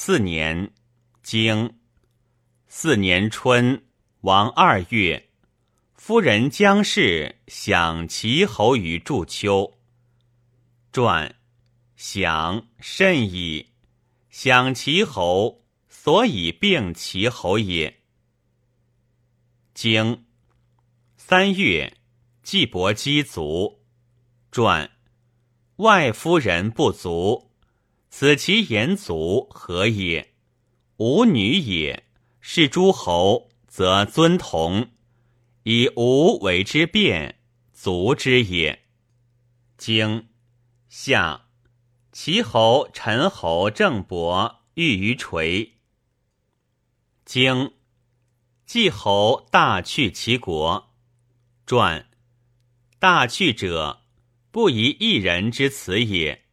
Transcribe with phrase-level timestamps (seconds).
[0.00, 0.70] 四年，
[1.24, 1.74] 经
[2.68, 3.84] 四年春，
[4.20, 5.28] 王二月，
[5.92, 9.76] 夫人姜氏享齐侯于祝秋。
[10.92, 11.34] 传，
[11.96, 13.70] 享甚矣。
[14.30, 17.98] 享齐侯，所以并齐侯也。
[19.74, 20.24] 经
[21.16, 21.96] 三月，
[22.44, 23.80] 季伯姬卒。
[24.52, 24.92] 传，
[25.78, 27.47] 外夫人不足。
[28.10, 30.34] 此其言足何也？
[30.96, 32.04] 吾女也。
[32.40, 34.90] 是诸侯，则尊同，
[35.64, 37.40] 以吾为之变，
[37.74, 38.86] 足之也。
[39.76, 40.28] 经
[40.88, 41.48] 夏，
[42.10, 45.74] 齐侯、陈侯郑伯遇于垂。
[47.26, 47.74] 经
[48.64, 50.94] 季侯大去其国。
[51.66, 52.08] 传
[52.98, 54.04] 大去者，
[54.50, 56.47] 不以一人之辞也。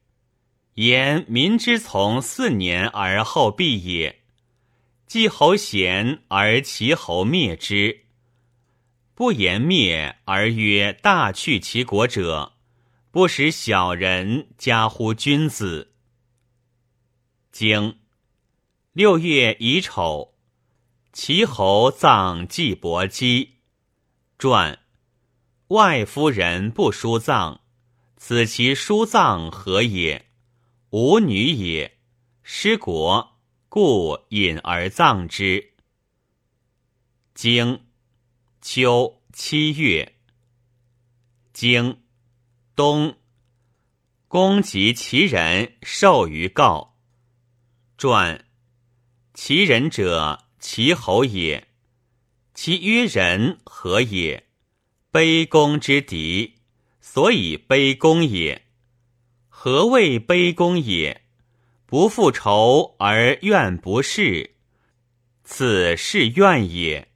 [0.75, 4.23] 言民之从四年而后毕也。
[5.07, 8.05] 季侯贤而齐侯灭之，
[9.13, 12.53] 不言灭而曰大去其国者，
[13.09, 15.93] 不使小人加乎君子。
[17.53, 17.99] 经
[18.91, 20.33] 六月乙丑，
[21.13, 23.53] 齐侯葬季伯姬。
[24.37, 24.77] 传
[25.69, 27.61] 外夫人不书葬，
[28.17, 30.25] 此其书葬何也？
[30.91, 31.97] 吾女也，
[32.43, 35.73] 失国，故隐而葬之。
[37.33, 37.85] 经
[38.61, 40.15] 秋七月，
[41.51, 42.01] 经
[42.75, 43.17] 冬，
[44.27, 46.97] 公及其人受于告。
[47.97, 48.45] 传
[49.33, 51.67] 其人者，其侯也。
[52.53, 54.47] 其曰人何也？
[55.11, 56.55] 卑公之敌，
[57.01, 58.64] 所以卑公也。
[59.65, 61.23] 何谓卑躬也？
[61.87, 64.51] 不复仇而怨不恃，
[65.43, 67.07] 此是怨也。